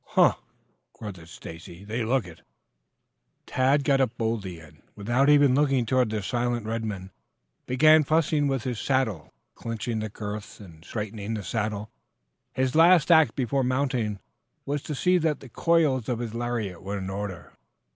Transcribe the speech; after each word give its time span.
"Huh!" 0.17 0.33
grunted 0.93 1.29
Stacy. 1.29 1.83
"They 1.85 2.03
look 2.03 2.25
it." 2.25 2.41
Tad 3.45 3.83
got 3.83 4.01
up 4.01 4.17
boldly, 4.17 4.59
and 4.59 4.81
without 4.95 5.29
even 5.29 5.53
looking 5.53 5.85
toward 5.85 6.09
the 6.09 6.23
silent 6.23 6.65
red 6.65 6.83
men, 6.83 7.11
began 7.67 8.03
fussing 8.03 8.47
about 8.47 8.63
his 8.63 8.79
saddle, 8.79 9.31
cinching 9.61 9.99
the 9.99 10.09
girths, 10.09 10.59
and 10.59 10.83
straightening 10.83 11.35
the 11.35 11.43
saddle. 11.43 11.91
His 12.53 12.73
last 12.73 13.11
act 13.11 13.35
before 13.35 13.63
mounting 13.63 14.17
was 14.65 14.81
to 14.85 14.95
see 14.95 15.19
that 15.19 15.39
the 15.39 15.49
coils 15.49 16.09
of 16.09 16.17
his 16.17 16.33
lariat 16.33 16.81
were 16.81 16.97
in 16.97 17.11
order. 17.11 17.53